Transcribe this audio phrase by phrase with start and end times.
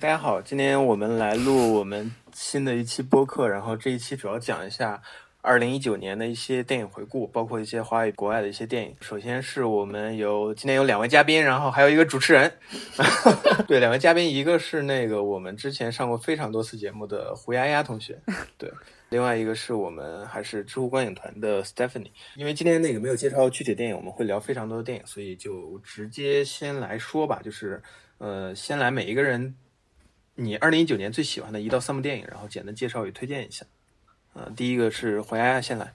[0.00, 5.00] 大家好，今天我们来录我们新的一期播客，然后这一期主要讲一下
[5.40, 8.94] 二零一九年的一些电影回顾，包括一些华语国外的一些电影。
[9.00, 12.52] 首先是我们有今天有两位嘉宾，然后还有一个主持人。
[13.66, 18.18] 对，两位嘉宾，一个是那个我们之前上过非常多次节目的胡丫丫同学，
[18.58, 18.70] 对，
[19.08, 22.10] 另外一个是我们还是知乎观影团的 Stephanie。
[22.34, 27.82] 因为今天那个没有介绍具体电影，我们会聊非常多的电影，所以就直接先来说吧，就是
[28.18, 29.54] 呃，先来每一个人。
[30.36, 33.64] 你二零一九年最喜欢的一到三部电影，然后简单介绍与推荐一下。
[34.34, 35.92] 呃，第一个是黄丫丫先来。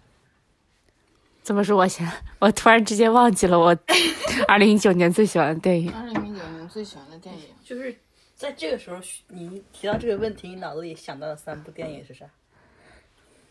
[1.44, 2.12] 怎么是我先？
[2.40, 3.76] 我突然之间忘记了我
[4.48, 5.94] 二零一九年最喜欢的电影。
[5.94, 7.96] 二零一九年最喜欢的电影，就是
[8.35, 12.26] 在这个时候，你提到这个问题，你脑子里想到的三部电影是啥？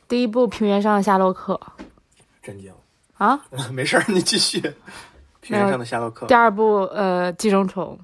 [0.09, 1.61] 第一部《平原上的夏洛克》。
[2.43, 2.73] 震惊
[3.15, 3.45] 啊！
[3.73, 4.61] 没事儿，你继续。
[5.41, 6.27] 平原上的夏洛克。
[6.27, 7.97] 第二部呃，《寄生虫》。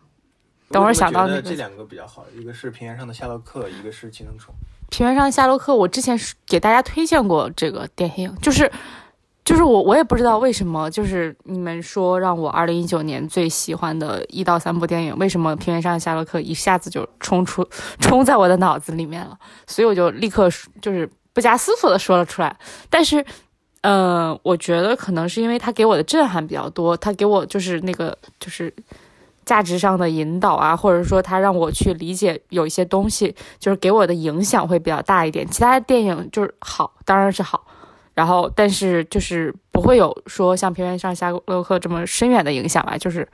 [0.76, 4.54] 等会儿想到那个，这两个比较好，一个是《平原上的夏洛克》，一个是《寄生虫》。
[4.90, 8.70] 《平原上的夏洛克》，我之前给大家推荐过这个电影，就是
[9.42, 17.66] 就是我我也不知道为什么，就是你们说让我二零一九年最喜欢的一到三部电影，为什么《平原上的夏洛克》一下子就冲出
[17.98, 19.38] 冲在我的脑子里面了？
[19.66, 20.50] 所以我就立刻
[20.82, 22.54] 就是不加思索的说了出来。
[22.90, 23.24] 但是，
[23.80, 28.72] 呃，我觉得可能是因为他给我的震撼比较多，他给我就是那个就是。
[29.46, 35.46] 价值上的引导啊，或者说他让我去理解有一些东西，就是给我的影响会比较大一点。
[35.46, 37.64] 其他的电影就是好，当然是好，
[38.12, 42.98] 然后但是就是不会有说像《平原上夏洛克》这么深远的影响吧。
[42.98, 43.26] 就是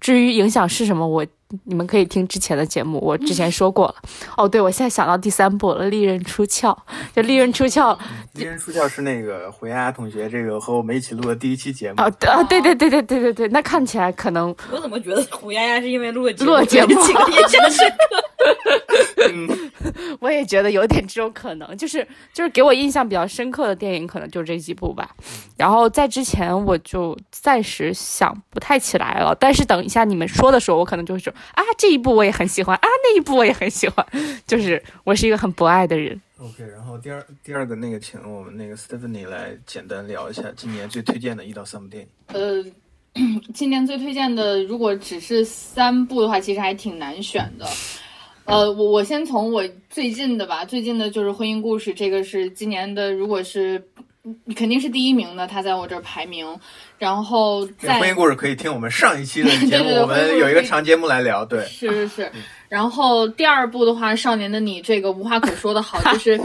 [0.00, 1.24] 至于影响是什么，我。
[1.64, 3.94] 你们可以听之前的节目，我之前说过了。
[4.36, 6.68] 哦，对，我现在想到第三部了，《利刃出鞘》。
[7.14, 7.80] 就《利刃出鞘》，
[8.34, 12.02] 《利刃出鞘》是那个胡丫丫同学，这个和我们一起录的第一期节目。
[12.02, 16.98] 啊啊，对对对对对对对，那看起来可能我怎么觉得胡丫丫是因为录了录了节目，印
[17.48, 18.21] 象深刻。
[20.20, 25.14] 我也觉得有点这种可能，就是就是给我印象比较深刻的电影，可能就这几部吧。
[25.56, 29.34] 然后在之前，我就暂时想不太起来了。
[29.38, 34.06] 但是等一下你们说的时候，我可能就会说啊，这一部我也很喜欢啊，那一部我也很喜欢。
[34.46, 36.20] 就是我是一个很博爱的人。
[36.38, 42.08] OK，然后第二第二个那个，请我们那个 Stephanie 来简单聊一下今年最推荐的一到三部电影。
[42.28, 42.64] 呃，
[43.54, 47.66] 今年最推荐的，如果只是三部的话，其实还挺难选的。
[48.44, 53.82] 呃，我我先从我最近的吧，最近的就是《婚姻故事》，这个是今年的，如果是
[54.54, 56.46] 肯定是第一名的，它在我这儿排名。
[56.98, 61.44] 然后，在婚姻故事可以听我们上一期的节目，我们有一个长节目来聊。
[61.44, 62.32] 对，是是是。
[62.68, 66.40] 然后第二部的话，《少年的你》这个无话可说的好， 就是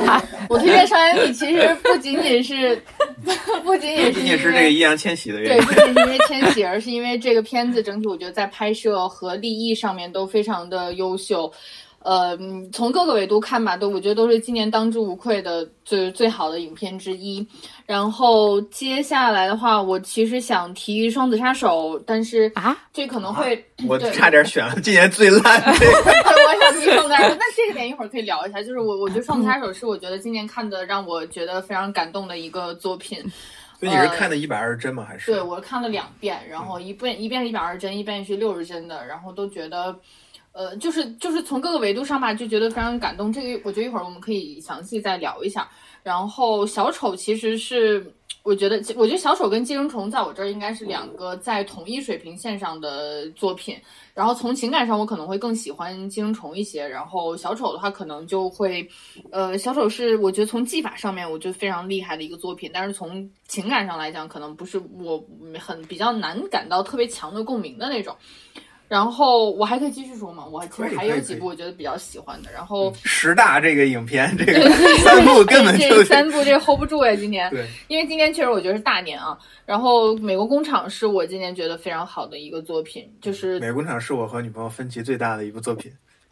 [0.49, 2.81] 我推荐《少年的你》，其实不仅仅是
[3.63, 11.51] 不仅仅是因为是这个易烊千玺的原因，对，不仅是因为千玺，而是因为这个片子整体，我觉得在拍摄和立意上面都非常的优秀。
[11.99, 12.37] 呃，
[12.71, 17.45] 从各个维度看吧，都我觉得都是今年当之无愧的最最好的影片之一。
[17.85, 28.61] 然后接下来的话，我其实想提《双子杀手》，但是啊，这可能会我差点选了今年最烂 我想提《双子杀手》， 那这个点一会儿可以聊一下。
[28.61, 33.19] 就是我，我觉得《双子杀手》是我觉得今年看的让我觉得非常感动的一个作品。
[33.79, 35.05] 所以你是看的一百二十帧吗？
[35.05, 35.31] 还是？
[35.31, 39.93] 对，我看了两遍，然后一遍一遍是一百二十帧，一遍是六十帧的，然后都觉得。
[40.57, 43.31] 呃，就是就是从各个维度上吧，就觉得非常感动。
[43.31, 45.69] 这个我觉得一会儿我们可以详细再聊一下。
[46.01, 53.77] 然后小丑其实是我觉得，我觉得小丑跟寄生虫在我这儿应该是两个在同一水平线上的作品。
[54.15, 56.87] 然后从情感上，我可能会更喜欢寄生虫一些。
[56.87, 58.87] 然后小丑的话，可能就会，
[59.31, 65.23] 呃，小丑是我觉得从技法上面我觉得非常厉害的一个作品，但是从情感上来讲，可能不是我
[65.59, 68.15] 很比较难感到特别强的共鸣的那种。
[68.87, 70.45] 然后我还可以继续说吗？
[70.45, 72.51] 我其实还有几部我觉得比较喜欢的。
[72.51, 77.49] 然后十大这个影片，这个三部根本就三部这 hold 不住呀，今年。
[77.49, 79.37] 对，因为今年确实我觉得是大年啊。
[79.65, 85.91] 然后《美国工厂》是我今年觉得非常好的一个作品，就是《美国工厂》是我和女朋友分歧最大的一部作品。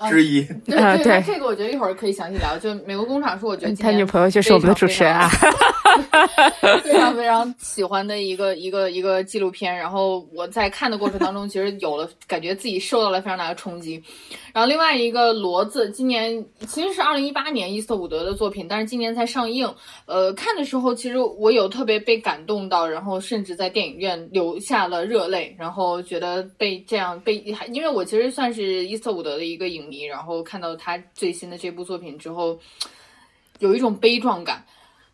[0.09, 2.57] 之一，对对，这个我觉得一会儿可以详细聊。
[2.57, 5.29] 就美国工厂是我觉得他女朋友就是我们的主持人啊，
[6.83, 9.73] 非常非常 喜欢的一个一个一个纪录片。
[9.73, 14.03] 然后我在看的过程当中，其实有了感觉自己受到了非常大的冲击。
[14.53, 19.73] 然后另外一个骡子，今年其实是二零一八年伊斯特伍德的作品，但是今年才上映。
[20.05, 27.35] 呃，看的时候其实我有特别被感动到，然后甚至在电影院流下了热泪，然后觉得被这样被，
[27.71, 32.59] 因为我其实算是伊斯特伍德的一个影迷，然后看到他最新的这部作品之后，
[33.59, 34.65] 有一种悲壮感。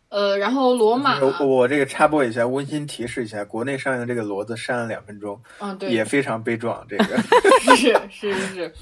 [0.08, 7.16] 呃，然后罗马，我这个插播一下，温馨提示一下，国内上映这个骡子删了两分钟，嗯，对，也非常悲壮，这个
[7.74, 8.74] 是是是是。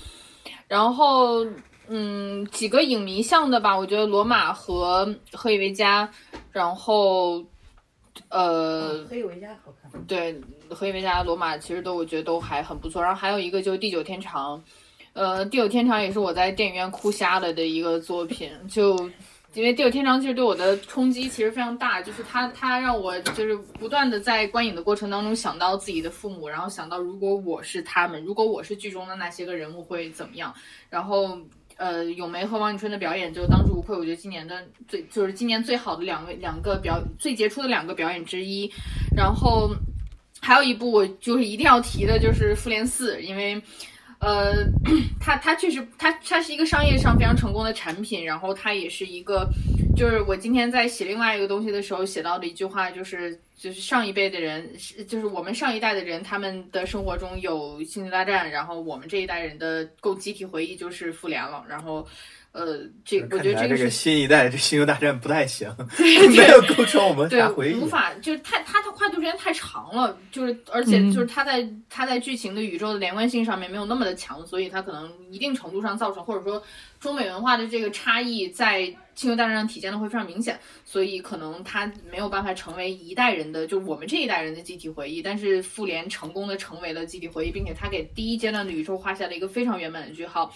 [0.67, 1.47] 然后，
[1.87, 6.05] 嗯，几个影迷向的吧，我觉得罗马和《何以为家》，
[6.51, 7.45] 然后
[8.29, 10.05] 呃，何以维嘉好看。
[10.07, 10.35] 对，
[10.69, 13.01] 《何以为家》、罗马其实都我觉得都还很不错。
[13.01, 14.59] 然后还有一个就是《地久天长》，
[15.21, 18.97] 呃，《地久天长》也是我在电影院哭瞎了的一个作品，就
[19.53, 30.55] 因为《地久天长》其实对我的冲击其实非常大，就是它它让我就是不断的在观影的过程当中想到自己的父母，然后想到如果我是他们，如果我是剧中的那些个人物会怎么样，
[30.89, 31.39] 然后。
[31.77, 38.71] 呃，咏梅和王景春的表演就当之无愧，我觉得今年的最就是今年最好的两位两个表最杰出的两个表演之一。
[39.17, 39.75] 然后
[40.43, 43.59] 还有一部我就是一定要提的，就是《复联四》，因为
[44.21, 44.65] 呃，
[45.21, 49.49] 它它确实它它是一个商业上非常成功的产品，然后它也是一个，
[49.97, 54.71] 就是我今天在写另外一个东西的时候写到的一句话，就是就是上一辈的人，
[55.09, 62.07] 就是我们上一代的人，他们的生活中有《星球大战》，然后我们这一代人的共集体回忆就是复联了，然后。
[62.53, 67.75] 呃，这我觉得这这个是新一代这星球大战不太行， 对 没有构成我们对啥回忆。
[67.75, 76.61] 无法就是太它的跨度时间太长了，就是而且嗯就是它在它在剧情的宇宙的连贯性上面没有那么的强，所以它可能一定程度上造成或者说
[76.99, 78.81] 中美文化的这个差异在
[79.15, 85.23] 《星球大战》上体现的会非常明显，所以可能它没有办法成为一代人的，就是我们这一代人的集体回忆。
[85.23, 90.53] 但是复联成功的成为了集体回忆，并且它给第一阶段的宇宙画下了一个非常圆满的句号。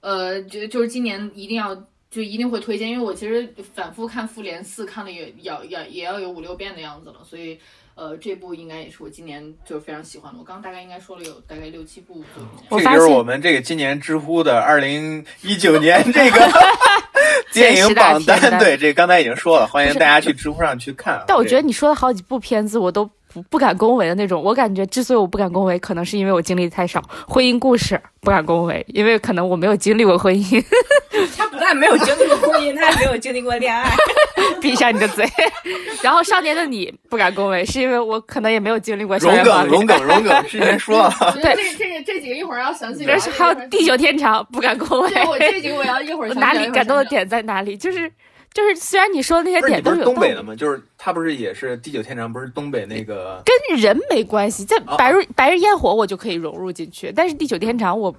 [0.00, 1.74] 呃，就就是今年一定要
[2.10, 7.58] 就一定会推荐，因为我其实反复看《复联四》，看了也要要也要有五六遍的样子了，所以
[7.94, 10.38] 呃，这部应该也是我今年就是非常喜欢的。
[10.38, 12.84] 我刚刚大概应该说了有大概六七部作品。
[12.84, 16.48] 这就是我们这个今年知乎的二零一九年这个
[17.54, 21.24] 电影榜单，对，这刚才已经说了，欢迎大家去知乎上去看啊。
[21.26, 24.42] 但我觉得你说的好几部片子我都不不敢恭维的那种。
[24.42, 27.02] 我感觉之所以我不敢恭维，可能是因为我经历太少。
[27.28, 30.64] 婚姻故事不敢恭维，因为可能我没有经历过婚姻。
[31.36, 33.90] 他不但没有经历过婚姻，他也没有经历过恋爱。
[34.60, 35.26] 闭上你的嘴。
[36.02, 39.70] 然后少年的你不敢恭维，是因为我可能也没有经历过校荣梗，园暴力。
[39.70, 43.08] 荣梗，荣梗，之前说了，我觉得这这个这几个一会儿要详细聊。
[43.08, 45.10] 但是还有地久天长不敢恭维。
[45.10, 47.04] 对我这几个我要一会儿哪里感动的？
[47.06, 47.76] 点在哪里？
[47.76, 48.10] 就是
[48.56, 50.56] 就是，虽然你说的那些点都有道理东北的吗？
[50.56, 58.14] 就是他不是也是地久天长，不是东北那个跟人没关系，在哦白日白日焰火我就可以融入进去，但是地久天长我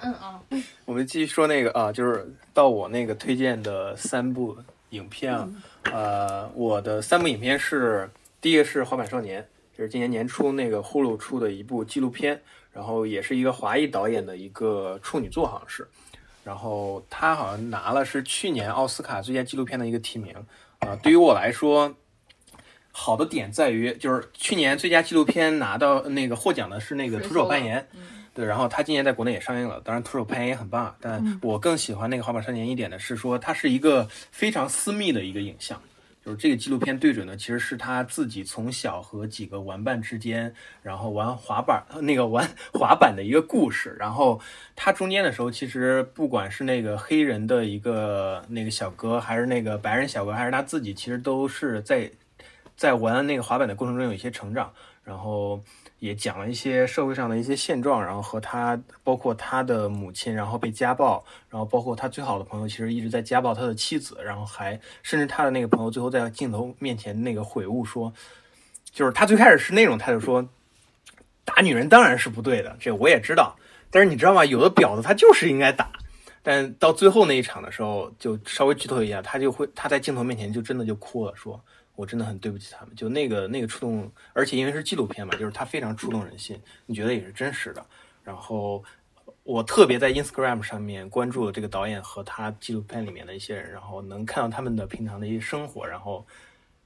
[0.00, 0.40] 嗯啊，
[0.86, 4.56] 我们继续说那个啊，就是到我那个推荐的三部
[4.90, 5.46] 影片啊，
[5.92, 8.08] 呃，我的三部影片是
[8.40, 9.42] 第一个是《滑板少年》，
[9.76, 12.40] 就是今年年初那个呼噜出的一部纪录片，
[12.72, 15.86] 然后也是一个华裔导演的一个处女作，好像是，
[16.44, 20.34] 然后他好像拿了是去年奥斯卡最佳纪录片的一个提名，
[20.78, 21.94] 啊、对于我来说。
[22.94, 27.80] 好的点在于，就是去年最佳纪录片拿到那个获奖的是那个《徒手攀岩》，
[28.34, 35.80] 对，然后他今年在国内也上映了，当然徒手攀岩也很棒，但我更喜欢那个滑板少年一点的是说，它是一个非常私密的一个影像，
[36.24, 44.40] 就是这个纪录片对准的其实是他自己从小和几个玩伴之间，然后玩滑板 那个玩 滑板的一个故事，然后
[44.76, 52.10] 他中间的时候，其实不管是那个黑人的一个那个小哥，还是那个白人小哥，还是他自己，其实都是在
[52.76, 54.72] 在玩那个滑板的过程中有一些成长，
[55.02, 55.60] 然后
[56.02, 68.12] 也讲了一些社会上的一些现状，然后和他包括他的母亲，然后被家暴，然后包括他最好的朋友其实一直在家暴他的妻子，然后还甚至他的那个朋友最后在镜头面前那个悔悟说，
[68.90, 70.44] 就是他最开始是那种态度说，
[71.44, 73.54] 打女人当然是不对的，这我也知道，
[73.88, 74.44] 但是你知道吗？
[74.44, 75.88] 有的婊子他就是应该打。
[76.42, 81.62] 但到最后那一场的时候，就稍微剧透一下，他就会他在镜头面前就真的就哭了，说
[82.02, 87.86] 我真的很对不起他们，就那个那个触动，而且因为是纪录片嘛，就是它非常触动人心，你觉得也是真实的。
[88.24, 88.82] 然后
[89.44, 96.26] 我特别在 Instagram 上面关注了这个导演和他纪录片里面的一些人，然后能看到他们的平常的一些生活，然后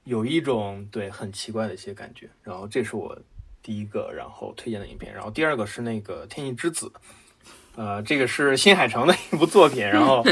[0.03, 2.29] 有一种对很奇怪的一些感觉。
[2.43, 3.17] 然后这是我
[3.63, 6.85] 第一个然后推荐的影片，然后第二个是那个《天气之子》。
[7.77, 10.25] 呃，这个是新海诚的一部作品，然后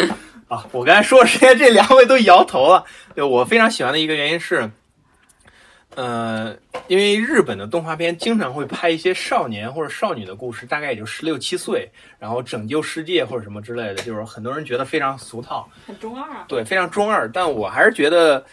[0.48, 2.84] 啊，我刚才说的时间，这两位都摇头了。
[3.14, 4.68] 对我非常喜欢的一个原因是，
[5.94, 11.88] 呃，因为日本的动画片经常会拍一些少年或者少女的故事，大概也就十六七岁，
[12.18, 16.46] 然后拯救世界或者什么之类的，就是很多人觉得非常俗套，很中二啊。
[16.48, 17.32] 对，非常中二。
[17.32, 18.44] 但我还是觉得，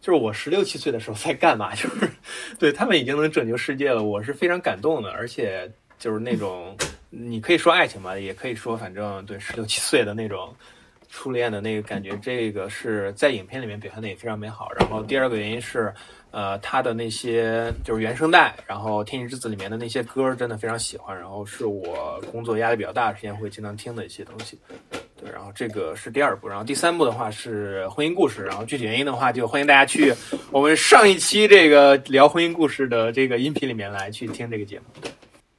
[0.00, 1.74] 就是我十六七岁的时候在干嘛？
[1.74, 2.10] 就是
[2.58, 6.74] 对他们已经能拯救世界了，我是非常感动的，而且就是那种
[7.10, 10.54] 你可以说爱情吧，也可以说反正对十六七岁的那种
[11.08, 14.70] 初恋的那个感觉，这个是在影片里面表现的也非常美好。
[14.78, 15.92] 然后第二个原因是，
[16.30, 24.58] 呃，他的那些就是原声带，然后《天气之子》里面的那些歌真的非常喜欢，然后是我工作压力比较大的时间会经常听的一些东西。
[25.18, 30.14] 对，然后这个是第二部，然后第三部的话是婚姻故事，然后具体原因的话就欢迎大家去
[30.52, 34.84] 我们上一期这个聊婚姻故事的这个音频里面来去听这个节目。
[35.00, 35.10] 对